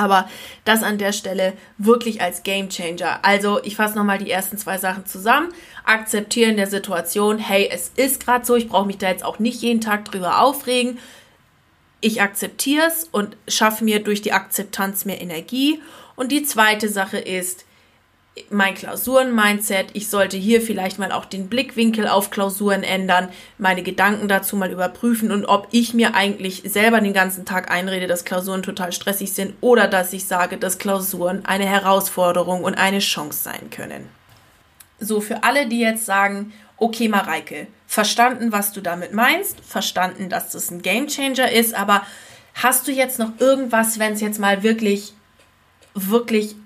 Aber 0.00 0.26
das 0.64 0.82
an 0.82 0.96
der 0.96 1.12
Stelle 1.12 1.52
wirklich 1.76 2.22
als 2.22 2.42
Game 2.42 2.70
Changer. 2.70 3.18
Also 3.22 3.62
ich 3.62 3.76
fasse 3.76 3.96
nochmal 3.98 4.16
die 4.16 4.30
ersten 4.30 4.56
zwei 4.56 4.78
Sachen 4.78 5.04
zusammen. 5.04 5.52
Akzeptieren 5.84 6.56
der 6.56 6.68
Situation, 6.68 7.36
hey, 7.36 7.68
es 7.70 7.92
ist 7.96 8.24
gerade 8.24 8.46
so, 8.46 8.56
ich 8.56 8.68
brauche 8.68 8.86
mich 8.86 8.96
da 8.96 9.10
jetzt 9.10 9.24
auch 9.24 9.38
nicht 9.38 9.60
jeden 9.60 9.82
Tag 9.82 10.06
drüber 10.06 10.40
aufregen. 10.40 10.98
Ich 12.00 12.22
akzeptiere 12.22 12.86
es 12.86 13.08
und 13.12 13.36
schaffe 13.46 13.84
mir 13.84 14.02
durch 14.02 14.22
die 14.22 14.32
Akzeptanz 14.32 15.04
mehr 15.04 15.20
Energie. 15.20 15.82
Und 16.16 16.32
die 16.32 16.44
zweite 16.44 16.88
Sache 16.88 17.18
ist, 17.18 17.66
mein 18.50 18.74
Klausuren-Mindset. 18.74 19.88
Ich 19.92 20.08
sollte 20.08 20.36
hier 20.36 20.62
vielleicht 20.62 20.98
mal 20.98 21.12
auch 21.12 21.24
den 21.24 21.48
Blickwinkel 21.48 22.08
auf 22.08 22.30
Klausuren 22.30 22.82
ändern, 22.82 23.28
meine 23.58 23.82
Gedanken 23.82 24.28
dazu 24.28 24.56
mal 24.56 24.70
überprüfen 24.70 25.32
und 25.32 25.44
ob 25.44 25.68
ich 25.70 25.94
mir 25.94 26.14
eigentlich 26.14 26.62
selber 26.64 27.00
den 27.00 27.12
ganzen 27.12 27.44
Tag 27.44 27.70
einrede, 27.70 28.06
dass 28.06 28.24
Klausuren 28.24 28.62
total 28.62 28.92
stressig 28.92 29.32
sind 29.32 29.54
oder 29.60 29.88
dass 29.88 30.12
ich 30.12 30.24
sage, 30.24 30.56
dass 30.56 30.78
Klausuren 30.78 31.44
eine 31.44 31.66
Herausforderung 31.66 32.64
und 32.64 32.74
eine 32.74 33.00
Chance 33.00 33.42
sein 33.42 33.70
können. 33.70 34.08
So, 34.98 35.20
für 35.20 35.42
alle, 35.44 35.66
die 35.66 35.80
jetzt 35.80 36.06
sagen, 36.06 36.52
okay, 36.76 37.08
Mareike, 37.08 37.66
verstanden, 37.86 38.52
was 38.52 38.72
du 38.72 38.80
damit 38.80 39.12
meinst, 39.12 39.60
verstanden, 39.60 40.28
dass 40.28 40.50
das 40.50 40.70
ein 40.70 40.82
Gamechanger 40.82 41.50
ist, 41.50 41.74
aber 41.74 42.02
hast 42.54 42.86
du 42.86 42.92
jetzt 42.92 43.18
noch 43.18 43.32
irgendwas, 43.38 43.98
wenn 43.98 44.12
es 44.12 44.20
jetzt 44.20 44.38
mal 44.38 44.62
wirklich, 44.62 45.12
wirklich 45.94 46.56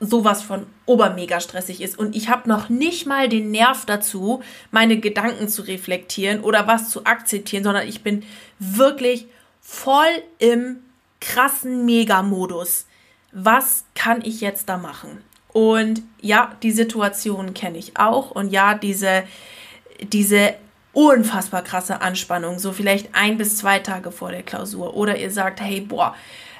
sowas 0.00 0.42
von 0.42 0.66
obermega 0.86 1.40
stressig 1.40 1.82
ist 1.82 1.98
und 1.98 2.16
ich 2.16 2.30
habe 2.30 2.48
noch 2.48 2.70
nicht 2.70 3.06
mal 3.06 3.28
den 3.28 3.50
Nerv 3.50 3.84
dazu, 3.84 4.42
meine 4.70 4.98
Gedanken 4.98 5.48
zu 5.48 5.62
reflektieren 5.62 6.40
oder 6.40 6.66
was 6.66 6.88
zu 6.88 7.04
akzeptieren, 7.04 7.64
sondern 7.64 7.86
ich 7.86 8.02
bin 8.02 8.24
wirklich 8.58 9.26
voll 9.60 10.22
im 10.38 10.78
krassen 11.20 11.84
Mega-Modus. 11.84 12.86
Was 13.32 13.84
kann 13.94 14.22
ich 14.24 14.40
jetzt 14.40 14.70
da 14.70 14.78
machen? 14.78 15.22
Und 15.48 16.02
ja, 16.20 16.56
die 16.62 16.72
Situation 16.72 17.54
kenne 17.54 17.78
ich 17.78 17.96
auch 17.98 18.30
und 18.30 18.50
ja, 18.50 18.74
diese, 18.74 19.24
diese 20.02 20.54
unfassbar 20.92 21.62
krasse 21.62 22.00
Anspannung, 22.00 22.58
so 22.58 22.72
vielleicht 22.72 23.14
ein 23.14 23.36
bis 23.36 23.58
zwei 23.58 23.78
Tage 23.80 24.10
vor 24.10 24.30
der 24.30 24.42
Klausur 24.42 24.96
oder 24.96 25.18
ihr 25.18 25.30
sagt, 25.30 25.60
hey, 25.60 25.80
boah, 25.80 26.14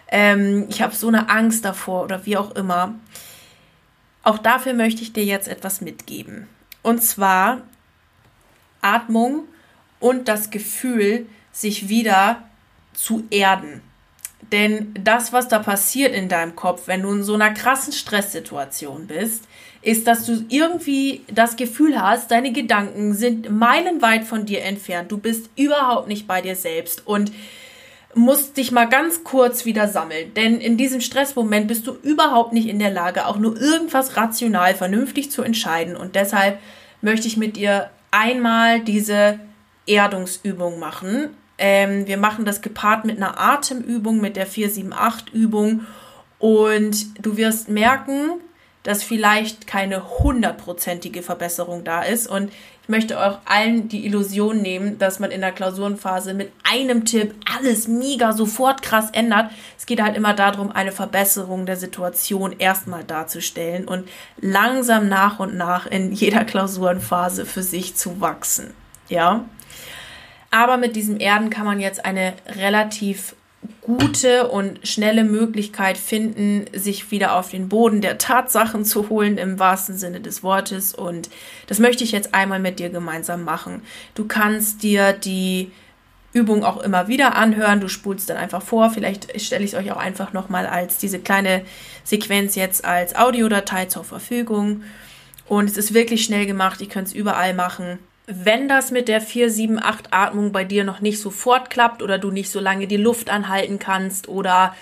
ähm, 0.09 0.67
ich 0.69 0.83
habe 0.83 0.95
so 0.95 1.09
eine 1.09 1.29
Angst 1.31 1.65
davor 1.65 2.03
oder 2.03 2.27
wie 2.27 2.37
auch 2.37 2.55
immer 2.55 2.95
auch 4.23 4.39
dafür 4.39 4.75
möchte 4.75 5.03
ich 5.03 5.13
dir 5.13 5.25
jetzt 5.25 5.49
etwas 5.49 5.81
mitgeben. 5.81 6.49
Und 6.83 7.03
zwar 7.03 7.63
Atmung 8.81 9.45
und 9.99 10.29
das 10.29 10.51
Gefühl, 10.51 11.27
sich 11.53 11.89
wieder 11.89 12.43
zu 12.93 13.25
erden. 13.31 13.83
Denn 14.53 14.95
das, 14.99 15.33
was 15.33 15.49
da 15.49 15.59
passiert 15.59 16.15
in 16.15 16.29
deinem 16.29 16.57
Kopf, 16.57 16.87
wenn 16.87 17.03
du 17.03 17.13
in 17.13 17.23
so 17.23 17.35
einer 17.35 17.51
krassen 17.51 17.93
Stresssituation 17.93 19.07
bist, 19.07 19.45
ist, 19.83 20.07
dass 20.07 20.27
du 20.27 20.45
irgendwie 20.49 21.23
das 21.33 21.57
Gefühl 21.57 22.01
hast, 22.01 22.31
deine 22.31 22.53
Gedanken 22.53 23.15
sind 23.15 23.51
meilenweit 23.51 24.25
von 24.25 24.47
dir 24.47 24.63
entfernt. 24.63 25.13
Du 25.13 25.19
bist 25.19 25.51
überhaupt 25.57 26.09
nicht 26.09 26.27
bei 26.27 26.43
dir 26.43 26.57
selbst. 26.57 27.07
Und 27.07 27.33
musst 28.15 28.57
dich 28.57 28.73
mal 28.73 28.89
ganz 28.89 29.23
kurz 29.25 29.65
wieder 29.65 29.89
sammeln. 29.89 30.35
Denn 30.35 30.61
in 30.61 30.77
diesem 30.77 31.01
Stressmoment 31.01 31.69
bist 31.69 31.87
du 31.87 31.93
überhaupt 32.03 32.53
nicht 32.53 32.69
in 32.69 32.79
der 32.79 32.91
Lage, 32.91 33.27
auch 33.27 33.39
nur 33.39 33.61
irgendwas 33.61 34.17
rational, 34.17 34.75
vernünftig 34.75 35.31
zu 35.31 35.43
entscheiden. 35.43 35.97
Und 35.97 36.17
deshalb 36.17 36.59
möchte 37.03 37.29
ich 37.29 37.37
mit 37.37 37.57
dir 37.57 37.91
einmal 38.11 38.81
diese 38.81 39.39
Erdungsübung 39.87 40.79
machen. 40.79 41.31
Ähm, 41.59 42.07
wir 42.07 42.17
machen 42.17 42.45
das 42.45 42.63
gepaart 42.63 43.05
mit 43.05 43.17
einer 43.17 43.39
Atemübung, 43.39 44.21
mit 44.21 44.37
der 44.37 44.49
478-Übung. 44.49 45.87
Und 46.39 47.25
du 47.25 47.37
wirst 47.37 47.69
merken, 47.69 48.41
dass 48.83 49.03
vielleicht 49.03 49.67
keine 49.67 50.19
hundertprozentige 50.21 51.23
Verbesserung 51.23 51.85
da 51.85 52.03
ist. 52.03 52.27
Und 52.27 52.51
ich 52.83 52.89
möchte 52.89 53.21
auch 53.21 53.39
allen 53.45 53.89
die 53.89 54.07
Illusion 54.07 54.63
nehmen, 54.63 54.99
dass 54.99 55.19
man 55.19 55.31
in 55.31 55.43
der 55.43 55.53
Klausurenphase 55.53 56.35
mit 56.35 56.51
einem 56.65 57.05
Tipp 57.05 57.35
alles 57.57 57.89
mega 57.89 58.33
sofort 58.33 58.83
krass 58.83 59.11
ändert. 59.13 59.51
Es 59.79 59.87
geht 59.87 60.03
halt 60.03 60.17
immer 60.17 60.35
darum, 60.35 60.73
eine 60.73 60.93
Verbesserung 60.93 61.67
der 61.67 61.77
Situation 61.77 62.55
erstmal 62.59 63.05
darzustellen 63.05 63.87
und 63.87 64.09
langsam 64.41 65.09
nach 65.09 65.39
und 65.39 65.57
nach 65.57 65.87
in 65.87 66.13
jeder 66.13 66.45
Klausurenphase 66.45 67.47
für 67.47 67.63
sich 67.63 67.97
zu 67.97 68.21
wachsen. 68.21 68.73
Ja. 69.09 69.45
Aber 70.51 70.79
mit 70.79 70.97
diesem 70.97 71.21
Erden 71.21 71.51
kann 71.51 71.65
man 71.65 71.81
jetzt 71.81 72.05
eine 72.05 72.35
relativ 72.57 73.37
gute 73.83 74.49
und 74.49 74.87
schnelle 74.87 75.25
Möglichkeit 75.25 75.99
finden, 75.99 76.67
sich 76.73 77.11
wieder 77.11 77.37
auf 77.37 77.51
den 77.51 77.69
Boden 77.69 78.01
der 78.01 78.19
Tatsachen 78.19 78.85
zu 78.85 79.09
holen, 79.09 79.37
im 79.39 79.59
wahrsten 79.59 79.97
Sinne 79.97 80.21
des 80.21 80.43
Wortes. 80.43 80.95
Und 80.95 81.29
das 81.67 81.79
möchte 81.79 82.05
ich 82.05 82.13
jetzt 82.13 82.35
einmal 82.35 82.61
mit 82.61 82.79
dir 82.79 82.91
gemeinsam 82.91 83.45
machen. 83.45 83.83
Du 84.15 84.27
kannst 84.27 84.83
dir 84.83 85.13
die 85.13 85.71
Übung 86.33 86.65
auch 86.65 86.79
immer 86.79 87.09
wieder 87.09 87.35
anhören. 87.37 87.81
Du 87.81 87.89
spulst 87.89 88.31
dann 88.31 88.37
einfach 88.37 88.63
vor. 88.63 88.91
Vielleicht 88.91 89.41
stelle 89.41 89.65
ich 89.65 89.73
es 89.73 89.79
euch 89.79 89.93
auch 89.93 89.99
einfach 89.99 90.33
nochmal 90.33 90.67
als 90.67 90.99
diese 90.99 91.19
kleine 91.19 91.63
Sequenz 92.05 92.55
jetzt 92.55 92.85
als 92.85 93.17
Audiodatei 93.17 93.87
zur 93.87 94.05
Verfügung. 94.05 94.85
Und 95.49 95.69
es 95.69 95.77
ist 95.77 95.93
wirklich 95.93 96.25
schnell 96.25 96.47
gemacht. 96.47 96.81
Ihr 96.81 96.89
könnt 96.89 97.09
es 97.09 97.15
überall 97.15 97.55
machen 97.55 97.99
wenn 98.31 98.69
das 98.69 98.91
mit 98.91 99.09
der 99.09 99.21
4-7-8 99.21 100.07
Atmung 100.13 100.53
bei 100.53 100.65
dir 100.65 100.85
noch 100.85 101.01
nicht 101.01 101.21
sofort 101.21 101.69
klappt 101.69 102.03
oder 102.03 102.19
du 102.19 102.31
nicht 102.31 102.51
so 102.51 102.61
lange 102.61 102.87
die 102.87 102.97
Luft 102.97 103.29
anhalten 103.29 103.79
kannst 103.79 104.29
oder 104.29 104.75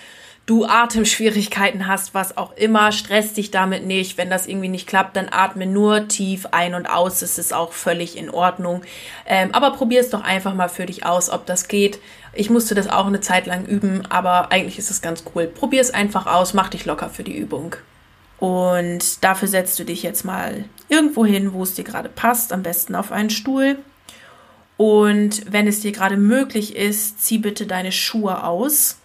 du 0.45 0.65
Atemschwierigkeiten 0.65 1.87
hast, 1.87 2.13
was 2.13 2.37
auch 2.37 2.55
immer, 2.57 2.91
stress 2.91 3.33
dich 3.33 3.51
damit 3.51 3.85
nicht. 3.85 4.17
Wenn 4.17 4.29
das 4.29 4.47
irgendwie 4.47 4.67
nicht 4.67 4.87
klappt, 4.87 5.15
dann 5.15 5.27
atme 5.29 5.67
nur 5.67 6.07
tief 6.07 6.47
ein 6.51 6.73
und 6.73 6.87
aus. 6.87 7.19
Das 7.19 7.37
ist 7.37 7.53
auch 7.53 7.71
völlig 7.71 8.17
in 8.17 8.29
Ordnung. 8.29 8.81
Ähm, 9.27 9.49
aber 9.53 9.71
probier 9.71 9.99
es 9.99 10.09
doch 10.09 10.23
einfach 10.23 10.53
mal 10.53 10.69
für 10.69 10.85
dich 10.85 11.05
aus, 11.05 11.29
ob 11.29 11.45
das 11.45 11.67
geht. 11.67 11.99
Ich 12.33 12.49
musste 12.49 12.73
das 12.75 12.89
auch 12.89 13.05
eine 13.05 13.21
Zeit 13.21 13.45
lang 13.45 13.65
üben, 13.65 14.03
aber 14.09 14.51
eigentlich 14.51 14.79
ist 14.79 14.89
es 14.89 15.01
ganz 15.01 15.23
cool. 15.33 15.45
Probier 15.45 15.81
es 15.81 15.93
einfach 15.93 16.25
aus, 16.25 16.53
mach 16.53 16.69
dich 16.69 16.85
locker 16.85 17.09
für 17.09 17.23
die 17.23 17.37
Übung. 17.37 17.75
Und 18.39 19.23
dafür 19.23 19.47
setzt 19.47 19.77
du 19.79 19.83
dich 19.83 20.01
jetzt 20.01 20.23
mal 20.23 20.65
irgendwo 20.87 21.25
hin, 21.25 21.53
wo 21.53 21.63
es 21.63 21.73
dir 21.73 21.83
gerade 21.83 22.09
passt, 22.09 22.53
am 22.53 22.63
besten 22.63 22.95
auf 22.95 23.11
einen 23.11 23.29
Stuhl. 23.29 23.77
Und 24.77 25.51
wenn 25.51 25.67
es 25.67 25.81
dir 25.81 25.91
gerade 25.91 26.15
möglich 26.15 26.75
ist, 26.75 27.21
zieh 27.21 27.37
bitte 27.37 27.67
deine 27.67 27.91
Schuhe 27.91 28.43
aus. 28.45 28.99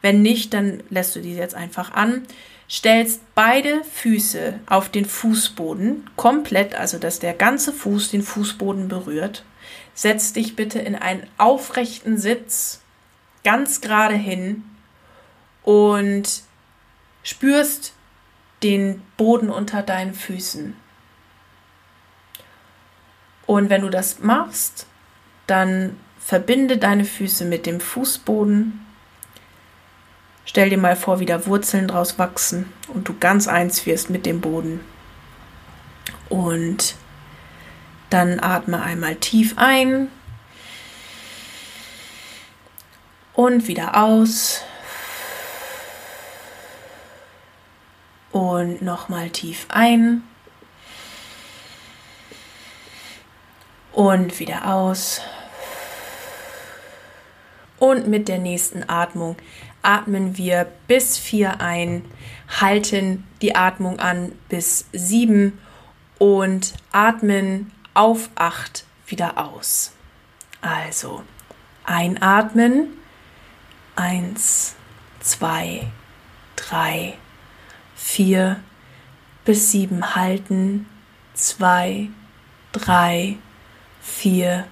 Wenn 0.00 0.20
nicht, 0.20 0.52
dann 0.52 0.82
lässt 0.90 1.14
du 1.14 1.20
die 1.20 1.34
jetzt 1.34 1.54
einfach 1.54 1.92
an. 1.92 2.26
Stellst 2.68 3.20
beide 3.36 3.84
Füße 3.84 4.58
auf 4.66 4.88
den 4.88 5.04
Fußboden 5.04 6.10
komplett, 6.16 6.74
also 6.74 6.98
dass 6.98 7.20
der 7.20 7.34
ganze 7.34 7.72
Fuß 7.72 8.10
den 8.10 8.22
Fußboden 8.22 8.88
berührt. 8.88 9.44
Setz 9.94 10.32
dich 10.32 10.56
bitte 10.56 10.80
in 10.80 10.96
einen 10.96 11.24
aufrechten 11.38 12.18
Sitz, 12.18 12.80
ganz 13.44 13.80
gerade 13.80 14.14
hin 14.14 14.64
und 15.62 16.42
spürst 17.22 17.92
den 18.62 19.02
Boden 19.16 19.50
unter 19.50 19.82
deinen 19.82 20.14
Füßen. 20.14 20.76
Und 23.46 23.70
wenn 23.70 23.82
du 23.82 23.90
das 23.90 24.20
machst, 24.20 24.86
dann 25.46 25.96
verbinde 26.18 26.78
deine 26.78 27.04
Füße 27.04 27.44
mit 27.44 27.66
dem 27.66 27.80
Fußboden. 27.80 28.80
Stell 30.44 30.70
dir 30.70 30.78
mal 30.78 30.96
vor, 30.96 31.20
wie 31.20 31.26
da 31.26 31.46
Wurzeln 31.46 31.88
draus 31.88 32.18
wachsen 32.18 32.72
und 32.88 33.08
du 33.08 33.16
ganz 33.18 33.48
eins 33.48 33.84
wirst 33.86 34.10
mit 34.10 34.26
dem 34.26 34.40
Boden. 34.40 34.80
Und 36.28 36.94
dann 38.10 38.40
atme 38.40 38.80
einmal 38.82 39.16
tief 39.16 39.54
ein 39.56 40.08
und 43.32 43.68
wieder 43.68 43.96
aus. 44.02 44.62
Und 48.32 48.82
nochmal 48.82 49.30
tief 49.30 49.66
ein. 49.68 50.22
Und 53.92 54.40
wieder 54.40 54.74
aus. 54.74 55.20
Und 57.78 58.06
mit 58.06 58.28
der 58.28 58.38
nächsten 58.38 58.88
Atmung 58.88 59.36
atmen 59.82 60.38
wir 60.38 60.66
bis 60.86 61.18
4 61.18 61.60
ein, 61.60 62.04
halten 62.60 63.26
die 63.42 63.56
Atmung 63.56 63.98
an 63.98 64.32
bis 64.48 64.86
7 64.92 65.58
und 66.18 66.74
atmen 66.92 67.72
auf 67.92 68.30
8 68.36 68.84
wieder 69.06 69.36
aus. 69.36 69.92
Also 70.60 71.24
einatmen, 71.84 72.96
1, 73.96 74.76
2, 75.20 75.90
3, 76.54 77.14
4 77.14 77.21
vier 77.94 78.60
bis 79.44 79.70
sieben 79.70 80.14
halten. 80.14 80.88
Zwei, 81.34 82.08
drei, 82.72 83.36
vier, 84.00 84.66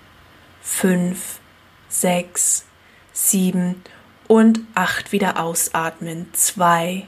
fünf, 0.61 1.41
sechs, 1.89 2.67
sieben 3.13 3.83
und 4.29 4.61
acht 4.75 5.13
wieder 5.13 5.41
ausatmen. 5.41 6.33
Zwei, 6.33 7.07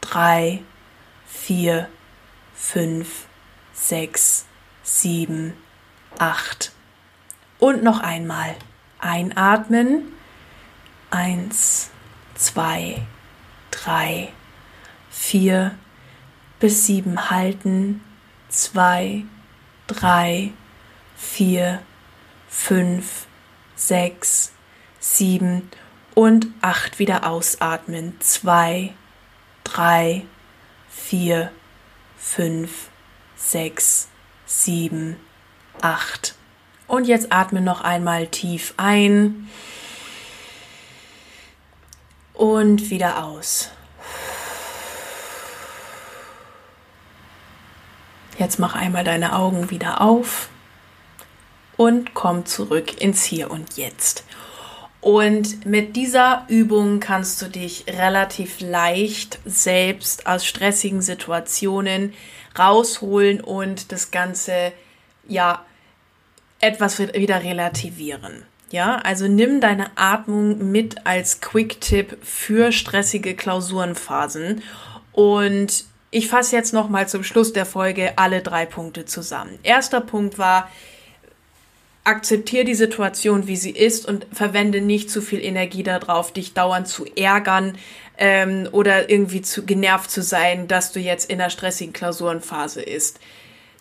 drei, 0.00 0.62
vier, 1.26 1.88
fünf, 2.54 3.26
sechs, 3.72 4.46
sieben, 4.82 5.54
acht. 6.18 6.72
Und 7.58 7.82
noch 7.82 8.00
einmal. 8.00 8.54
Einatmen. 8.98 10.12
Eins, 11.10 11.90
zwei, 12.34 13.02
drei, 13.70 14.32
vier 15.14 15.76
bis 16.58 16.86
sieben 16.86 17.30
halten. 17.30 18.02
Zwei, 18.48 19.24
drei, 19.86 20.52
vier, 21.16 21.82
fünf, 22.48 23.26
sechs, 23.76 24.52
sieben 24.98 25.70
und 26.14 26.48
acht 26.60 26.98
wieder 26.98 27.26
ausatmen. 27.28 28.20
Zwei, 28.20 28.92
drei, 29.62 30.24
vier, 30.88 31.50
fünf, 32.16 32.88
sechs, 33.36 34.08
sieben, 34.46 35.16
acht. 35.80 36.34
Und 36.86 37.06
jetzt 37.06 37.32
atme 37.32 37.60
noch 37.60 37.80
einmal 37.80 38.26
tief 38.26 38.74
ein 38.76 39.48
und 42.34 42.90
wieder 42.90 43.24
aus. 43.24 43.70
Jetzt 48.38 48.58
mach 48.58 48.74
einmal 48.74 49.04
deine 49.04 49.36
Augen 49.36 49.70
wieder 49.70 50.00
auf 50.00 50.48
und 51.76 52.14
komm 52.14 52.46
zurück 52.46 53.00
ins 53.00 53.24
Hier 53.24 53.50
und 53.50 53.76
Jetzt. 53.76 54.24
Und 55.00 55.66
mit 55.66 55.96
dieser 55.96 56.46
Übung 56.48 56.98
kannst 56.98 57.42
du 57.42 57.46
dich 57.48 57.84
relativ 57.86 58.60
leicht 58.60 59.38
selbst 59.44 60.26
aus 60.26 60.46
stressigen 60.46 61.02
Situationen 61.02 62.14
rausholen 62.58 63.40
und 63.40 63.92
das 63.92 64.10
Ganze 64.10 64.72
ja 65.28 65.64
etwas 66.60 66.98
wieder 66.98 67.44
relativieren. 67.44 68.44
Ja, 68.70 68.96
also 68.96 69.28
nimm 69.28 69.60
deine 69.60 69.90
Atmung 69.96 70.72
mit 70.72 71.06
als 71.06 71.40
Quick-Tipp 71.40 72.16
für 72.22 72.72
stressige 72.72 73.36
Klausurenphasen. 73.36 74.62
Und 75.12 75.84
ich 76.14 76.28
fasse 76.28 76.54
jetzt 76.54 76.72
nochmal 76.72 77.08
zum 77.08 77.24
Schluss 77.24 77.52
der 77.52 77.66
Folge 77.66 78.12
alle 78.16 78.40
drei 78.40 78.66
Punkte 78.66 79.04
zusammen. 79.04 79.58
Erster 79.64 80.00
Punkt 80.00 80.38
war, 80.38 80.70
akzeptiere 82.04 82.64
die 82.64 82.76
Situation, 82.76 83.48
wie 83.48 83.56
sie 83.56 83.72
ist 83.72 84.06
und 84.06 84.24
verwende 84.32 84.80
nicht 84.80 85.10
zu 85.10 85.20
viel 85.20 85.42
Energie 85.42 85.82
darauf, 85.82 86.32
dich 86.32 86.54
dauernd 86.54 86.86
zu 86.86 87.04
ärgern 87.16 87.76
ähm, 88.16 88.68
oder 88.70 89.10
irgendwie 89.10 89.42
zu 89.42 89.66
genervt 89.66 90.08
zu 90.08 90.22
sein, 90.22 90.68
dass 90.68 90.92
du 90.92 91.00
jetzt 91.00 91.28
in 91.28 91.40
einer 91.40 91.50
stressigen 91.50 91.92
Klausurenphase 91.92 92.82
ist. 92.82 93.18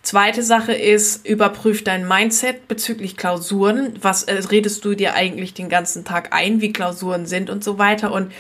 Zweite 0.02 0.42
Sache 0.42 0.74
ist, 0.74 1.28
überprüf 1.28 1.84
dein 1.84 2.08
Mindset 2.08 2.68
bezüglich 2.68 3.16
Klausuren. 3.16 4.00
Was 4.02 4.24
äh, 4.24 4.34
redest 4.50 4.84
du 4.86 4.96
dir 4.96 5.14
eigentlich 5.14 5.54
den 5.54 5.70
ganzen 5.70 6.04
Tag 6.04 6.34
ein, 6.34 6.62
wie 6.62 6.74
Klausuren 6.74 7.28
sind 7.28 7.52
und 7.52 7.64
so 7.64 7.78
weiter 7.78 8.12
und 8.12 8.32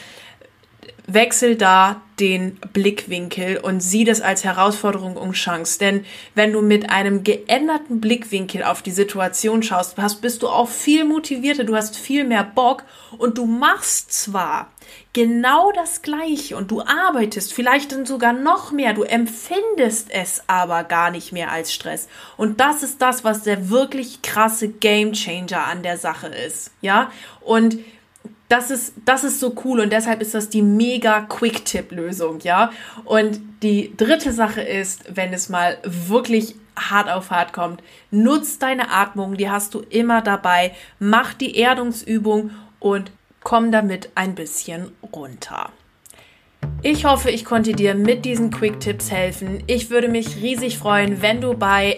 wechsel 1.06 1.56
da 1.56 2.02
den 2.20 2.60
Blickwinkel 2.74 3.58
und 3.58 3.82
sieh 3.82 4.04
das 4.04 4.22
als 4.22 4.44
Herausforderung 4.44 5.18
und 5.18 5.34
Chance. 5.34 5.80
Denn 5.80 6.06
wenn 6.36 6.54
du 6.54 6.62
mit 6.62 6.90
einem 6.90 7.24
geänderten 7.24 8.02
Blickwinkel 8.02 8.64
auf 8.64 8.82
die 8.82 8.92
Situation 8.92 9.64
schaust, 9.64 9.98
hast, 9.98 10.22
bist 10.22 10.44
du 10.44 10.48
auch 10.48 10.70
viel 10.70 11.06
motivierter, 11.06 11.64
du 11.64 11.76
hast 11.76 11.98
viel 11.98 12.24
mehr 12.24 12.44
Bock 12.44 12.84
und 13.18 13.38
du 13.38 13.46
machst 13.46 14.12
zwar 14.12 14.72
genau 15.14 15.72
das 15.72 16.02
Gleiche 16.02 16.58
und 16.58 16.72
du 16.72 16.82
arbeitest 16.82 17.54
vielleicht 17.54 17.92
dann 17.92 18.06
sogar 18.06 18.34
noch 18.34 18.72
mehr, 18.72 18.94
du 18.94 19.04
empfindest 19.04 20.10
es 20.12 20.44
aber 20.48 20.84
gar 20.84 21.12
nicht 21.12 21.32
mehr 21.32 21.52
als 21.52 21.74
Stress. 21.74 22.08
Und 22.38 22.60
das 22.60 22.84
ist 22.84 23.02
das, 23.02 23.24
was 23.24 23.44
der 23.44 23.70
wirklich 23.70 24.22
krasse 24.22 24.70
Gamechanger 24.70 25.66
an 25.66 25.84
der 25.84 25.98
Sache 25.98 26.28
ist. 26.28 26.72
Ja? 26.82 27.12
Und 27.42 27.78
das 28.54 28.70
ist, 28.70 28.94
das 29.04 29.24
ist 29.24 29.40
so 29.40 29.56
cool 29.66 29.80
und 29.80 29.92
deshalb 29.92 30.22
ist 30.22 30.36
das 30.36 30.48
die 30.48 30.62
mega 30.62 31.22
Quick-Tipp-Lösung, 31.22 32.40
ja. 32.42 32.72
Und 33.04 33.42
die 33.64 33.98
dritte 33.98 34.32
Sache 34.32 34.62
ist, 34.62 35.16
wenn 35.16 35.34
es 35.34 35.50
mal 35.50 35.80
wirklich 35.84 36.54
hart 36.78 37.10
auf 37.10 37.32
hart 37.32 37.52
kommt, 37.52 37.82
nutz 38.12 38.60
deine 38.60 38.92
Atmung, 38.92 39.38
die 39.38 39.50
hast 39.50 39.74
du 39.74 39.80
immer 39.90 40.22
dabei, 40.22 40.76
mach 41.00 41.34
die 41.34 41.58
Erdungsübung 41.58 42.52
und 42.80 43.12
komm 43.42 43.72
damit 43.72 44.12
ein 44.14 44.36
bisschen 44.36 44.92
runter. 45.12 45.72
Ich 46.86 47.06
hoffe, 47.06 47.30
ich 47.30 47.46
konnte 47.46 47.72
dir 47.72 47.96
mit 47.96 48.26
diesen 48.26 48.52
Quick-Tipps 48.52 49.10
helfen. 49.10 49.64
Ich 49.68 49.90
würde 49.90 50.10
mich 50.10 50.36
riesig 50.36 50.78
freuen, 50.78 51.22
wenn 51.22 51.40
du 51.40 51.54
bei 51.54 51.98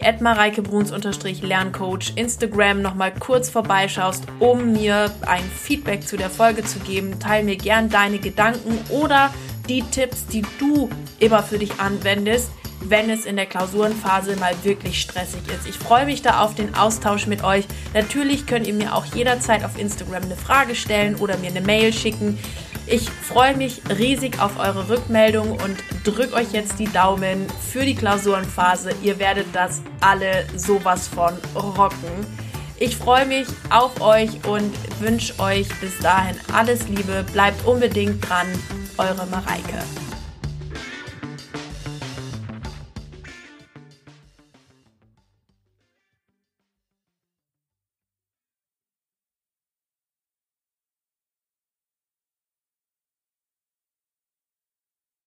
lerncoach 1.41 2.13
Instagram 2.15 2.83
nochmal 2.83 3.11
kurz 3.11 3.49
vorbeischaust, 3.49 4.25
um 4.37 4.73
mir 4.73 5.11
ein 5.25 5.43
Feedback 5.43 6.07
zu 6.07 6.17
der 6.17 6.29
Folge 6.29 6.63
zu 6.63 6.77
geben. 6.77 7.19
Teil 7.19 7.43
mir 7.43 7.55
gern 7.55 7.89
deine 7.89 8.19
Gedanken 8.19 8.77
oder 8.91 9.33
die 9.67 9.81
Tipps, 9.81 10.27
die 10.27 10.43
du 10.59 10.87
immer 11.19 11.41
für 11.41 11.57
dich 11.57 11.79
anwendest, 11.79 12.51
wenn 12.81 13.09
es 13.09 13.25
in 13.25 13.37
der 13.37 13.47
Klausurenphase 13.47 14.35
mal 14.35 14.53
wirklich 14.61 15.01
stressig 15.01 15.41
ist. 15.47 15.67
Ich 15.67 15.79
freue 15.79 16.05
mich 16.05 16.21
da 16.21 16.41
auf 16.41 16.53
den 16.53 16.75
Austausch 16.75 17.25
mit 17.25 17.43
euch. 17.43 17.65
Natürlich 17.95 18.45
könnt 18.45 18.67
ihr 18.67 18.75
mir 18.75 18.93
auch 18.93 19.05
jederzeit 19.05 19.65
auf 19.65 19.79
Instagram 19.79 20.25
eine 20.25 20.35
Frage 20.35 20.75
stellen 20.75 21.15
oder 21.15 21.37
mir 21.37 21.49
eine 21.49 21.61
Mail 21.61 21.91
schicken. 21.91 22.37
Ich 22.87 23.09
freue 23.09 23.57
mich 23.57 23.81
riesig 23.97 24.39
auf 24.39 24.59
eure 24.59 24.87
Rückmeldung 24.89 25.53
und 25.53 25.77
drückt 26.03 26.33
euch 26.33 26.51
jetzt 26.51 26.77
die 26.77 26.91
Daumen 26.91 27.47
für 27.71 27.83
die 27.83 27.95
Klausurenphase. 27.95 28.91
Ihr 29.01 29.17
werdet 29.17 29.47
das 29.53 29.81
alle 30.01 30.45
sowas 30.55 31.07
von 31.07 31.33
rocken. 31.55 32.27
Ich 32.77 32.95
freue 32.95 33.25
mich 33.25 33.47
auf 33.71 34.01
euch 34.01 34.29
und 34.45 34.71
wünsche 34.99 35.39
euch 35.39 35.67
bis 35.79 35.97
dahin 35.99 36.35
alles 36.53 36.87
Liebe. 36.87 37.25
Bleibt 37.33 37.65
unbedingt 37.65 38.27
dran. 38.27 38.47
Eure 38.97 39.25
Mareike. 39.27 40.04